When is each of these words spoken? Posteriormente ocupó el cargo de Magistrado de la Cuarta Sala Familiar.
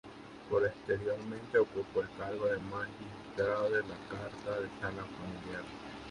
Posteriormente 0.49 1.59
ocupó 1.59 2.01
el 2.01 2.07
cargo 2.17 2.47
de 2.47 2.57
Magistrado 2.57 3.65
de 3.69 3.81
la 3.81 3.95
Cuarta 4.09 4.57
Sala 4.79 5.03
Familiar. 5.05 5.63